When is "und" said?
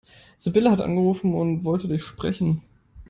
1.35-1.63